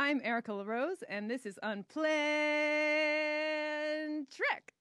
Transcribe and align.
I'm 0.00 0.20
Erica 0.22 0.54
LaRose, 0.54 1.02
and 1.08 1.28
this 1.28 1.44
is 1.44 1.58
Unplanned 1.60 1.98
Trek. 4.30 4.74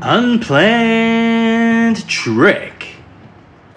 Unplanned 0.00 2.08
Trek. 2.08 2.83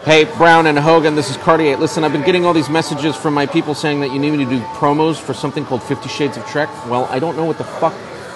Hey, 0.03 0.25
Brown 0.37 0.67
and 0.67 0.77
Hogan, 0.77 1.15
this 1.15 1.29
is 1.29 1.37
Cartier. 1.37 1.75
Listen, 1.75 2.03
I've 2.03 2.13
been 2.13 2.23
getting 2.23 2.45
all 2.45 2.53
these 2.53 2.69
messages 2.69 3.15
from 3.15 3.33
my 3.33 3.47
people 3.47 3.73
saying 3.73 3.99
that 4.01 4.11
you 4.13 4.19
need 4.19 4.31
me 4.31 4.45
to 4.45 4.49
do 4.49 4.59
promos 4.75 5.19
for 5.19 5.33
something 5.33 5.65
called 5.65 5.81
Fifty 5.81 6.07
Shades 6.07 6.37
of 6.37 6.45
Trek. 6.45 6.69
Well, 6.85 7.05
I 7.05 7.17
don't 7.17 7.35
know 7.35 7.45
what 7.45 7.57
the 7.57 7.63
fuck 7.63 7.93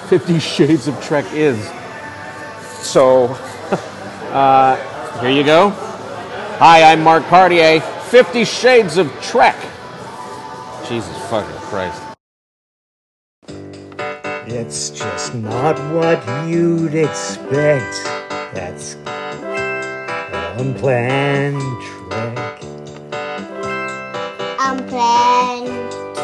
Fifty 0.09 0.39
Shades 0.55 0.87
of 0.87 1.01
Trek 1.01 1.25
is. 1.31 1.63
So, 2.83 3.25
uh, 4.33 5.19
here 5.21 5.29
you 5.29 5.43
go. 5.43 5.69
Hi, 6.57 6.91
I'm 6.91 7.03
Mark 7.03 7.23
Cartier. 7.25 7.79
Fifty 7.79 8.43
Shades 8.43 8.97
of 8.97 9.09
Trek. 9.21 9.55
Jesus 10.89 11.15
fucking 11.29 11.55
Christ. 11.61 12.01
It's 14.47 14.89
just 14.89 15.35
not 15.35 15.77
what 15.93 16.47
you'd 16.49 16.95
expect. 16.95 18.03
That's 18.53 18.95
unplanned 20.57 21.61
trek. 21.81 22.61
Unplanned 24.59 25.91
trek. 25.91 26.21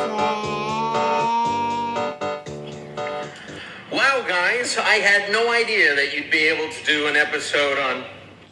Wow, 3.92 4.26
guys, 4.28 4.78
I 4.78 4.96
had 5.02 5.32
no 5.32 5.52
idea 5.52 5.96
that 5.96 6.14
you'd 6.16 6.32
be 6.32 6.40
able 6.48 6.72
to 6.72 6.84
do 6.86 7.08
an 7.08 7.16
episode 7.16 7.78
on 7.80 8.04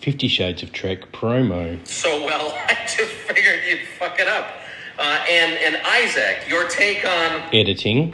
Fifty 0.01 0.27
Shades 0.27 0.63
of 0.63 0.71
Trek 0.71 1.11
promo. 1.11 1.85
so 1.87 2.23
well. 2.25 2.53
I 2.67 2.75
just 2.83 3.11
figured 3.11 3.59
you'd 3.67 3.87
fuck 3.99 4.19
it 4.19 4.27
up. 4.27 4.47
Uh, 4.97 5.25
and 5.29 5.53
and 5.57 5.77
Isaac, 5.85 6.47
your 6.47 6.67
take 6.69 7.05
on 7.05 7.41
Editing. 7.53 8.13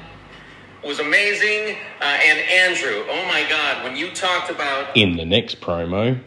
was 0.84 1.00
amazing. 1.00 1.78
Uh, 2.02 2.06
and 2.06 2.40
Andrew, 2.40 3.04
oh 3.08 3.26
my 3.28 3.46
God, 3.50 3.84
when 3.84 3.96
you 3.96 4.10
talked 4.12 4.50
about 4.50 4.96
In 4.98 5.16
the 5.18 5.26
next 5.26 5.62
promo. 5.62 6.20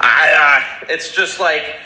I, 0.00 0.82
uh, 0.82 0.86
it's 0.88 1.14
just 1.14 1.40
like 1.40 1.76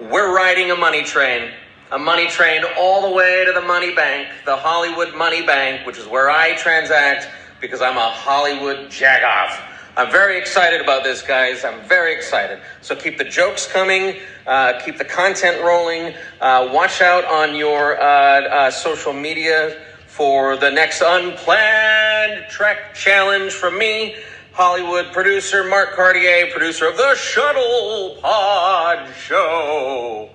we're 0.00 0.34
riding 0.34 0.70
a 0.70 0.76
money 0.76 1.02
train. 1.02 1.50
A 1.92 1.98
money 1.98 2.26
train 2.26 2.62
all 2.76 3.08
the 3.08 3.14
way 3.14 3.44
to 3.44 3.52
the 3.52 3.60
money 3.60 3.94
bank, 3.94 4.28
the 4.44 4.56
Hollywood 4.56 5.14
Money 5.14 5.46
Bank, 5.46 5.86
which 5.86 5.98
is 5.98 6.06
where 6.06 6.30
I 6.30 6.56
transact 6.56 7.28
because 7.60 7.80
I'm 7.80 7.96
a 7.96 8.10
Hollywood 8.10 8.88
jagoff. 8.88 9.60
I'm 9.96 10.10
very 10.10 10.36
excited 10.38 10.80
about 10.80 11.04
this, 11.04 11.22
guys. 11.22 11.64
I'm 11.64 11.80
very 11.82 12.12
excited. 12.14 12.58
So 12.80 12.96
keep 12.96 13.16
the 13.16 13.24
jokes 13.24 13.70
coming, 13.70 14.16
uh, 14.44 14.80
keep 14.84 14.98
the 14.98 15.04
content 15.04 15.62
rolling. 15.62 16.14
Uh, 16.40 16.70
watch 16.72 17.00
out 17.00 17.24
on 17.26 17.54
your 17.54 18.00
uh, 18.00 18.04
uh, 18.04 18.70
social 18.72 19.12
media 19.12 19.80
for 20.08 20.56
the 20.56 20.70
next 20.70 21.00
unplanned 21.00 22.46
Trek 22.50 22.94
challenge 22.94 23.52
from 23.52 23.78
me. 23.78 24.16
Hollywood 24.54 25.12
producer 25.12 25.64
Mark 25.64 25.96
Cartier, 25.96 26.48
producer 26.52 26.86
of 26.86 26.96
the 26.96 27.16
Shuttle 27.16 28.16
Pod 28.22 29.12
Show. 29.16 30.30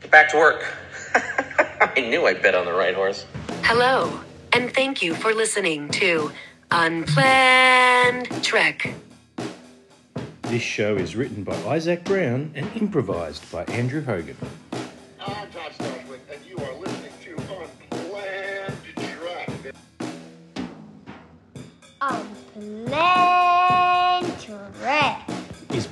Get 0.00 0.12
back 0.12 0.28
to 0.30 0.36
work. 0.36 0.64
I 1.80 2.00
knew 2.08 2.24
I 2.28 2.34
bet 2.34 2.54
on 2.54 2.66
the 2.66 2.72
right 2.72 2.94
horse. 2.94 3.26
Hello, 3.64 4.20
and 4.52 4.72
thank 4.72 5.02
you 5.02 5.16
for 5.16 5.34
listening 5.34 5.88
to 5.88 6.30
Unplanned 6.70 8.28
Trek. 8.44 8.94
This 10.42 10.62
show 10.62 10.94
is 10.94 11.16
written 11.16 11.42
by 11.42 11.56
Isaac 11.66 12.04
Brown 12.04 12.52
and 12.54 12.70
improvised 12.76 13.50
by 13.50 13.64
Andrew 13.64 14.04
Hogan. 14.04 14.36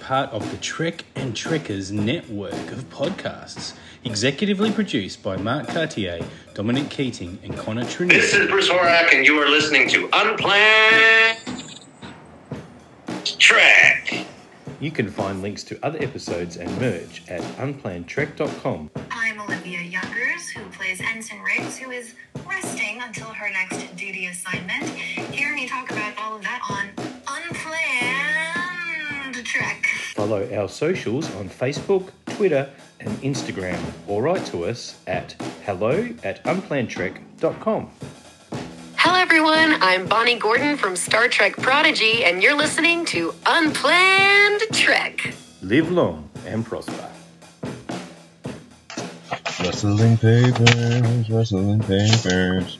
Part 0.08 0.32
of 0.32 0.50
the 0.50 0.56
Trek 0.56 1.04
and 1.16 1.36
Trekkers 1.36 1.92
network 1.92 2.72
of 2.72 2.88
podcasts. 2.88 3.74
Executively 4.06 4.74
produced 4.74 5.22
by 5.22 5.36
Mark 5.36 5.68
Cartier, 5.68 6.20
Dominic 6.54 6.88
Keating, 6.88 7.38
and 7.42 7.54
Connor 7.54 7.84
This 7.84 8.32
is 8.32 8.48
Bruce 8.48 8.70
Horak, 8.70 9.12
and 9.12 9.26
you 9.26 9.38
are 9.38 9.50
listening 9.50 9.86
to 9.90 10.08
Unplanned 10.14 11.36
Trek. 13.38 14.26
You 14.80 14.90
can 14.90 15.10
find 15.10 15.42
links 15.42 15.62
to 15.64 15.78
other 15.84 16.02
episodes 16.02 16.56
and 16.56 16.70
merch 16.80 17.22
at 17.28 17.42
unplannedtrek.com. 17.58 18.90
I'm 19.10 19.40
Olivia 19.42 19.82
Youngers, 19.82 20.48
who 20.48 20.64
plays 20.70 21.02
Ensign 21.02 21.42
Riggs, 21.42 21.76
who 21.76 21.90
is 21.90 22.14
resting 22.48 23.02
until 23.02 23.26
her 23.26 23.50
next 23.50 23.94
duty 23.94 24.28
assignment. 24.28 24.84
Hear 25.34 25.54
me 25.54 25.68
talk 25.68 25.90
about 25.90 26.16
all 26.16 26.36
of 26.36 26.42
that 26.44 26.62
on 26.70 26.88
Unplanned 27.28 28.68
Trek. 29.44 29.87
Follow 30.18 30.52
our 30.52 30.68
socials 30.68 31.32
on 31.36 31.48
Facebook, 31.48 32.10
Twitter, 32.26 32.68
and 32.98 33.08
Instagram, 33.22 33.78
or 34.08 34.20
write 34.24 34.44
to 34.46 34.64
us 34.64 34.98
at 35.06 35.40
hello 35.64 36.08
at 36.24 36.42
unplannedtrek.com. 36.42 37.88
Hello, 38.96 39.14
everyone. 39.14 39.80
I'm 39.80 40.08
Bonnie 40.08 40.36
Gordon 40.36 40.76
from 40.76 40.96
Star 40.96 41.28
Trek 41.28 41.52
Prodigy, 41.58 42.24
and 42.24 42.42
you're 42.42 42.56
listening 42.56 43.04
to 43.04 43.32
Unplanned 43.46 44.62
Trek. 44.72 45.34
Live 45.62 45.88
long 45.88 46.28
and 46.46 46.66
prosper. 46.66 47.08
Rustling 49.60 50.16
papers, 50.16 51.30
rustling 51.30 51.78
papers. 51.78 52.78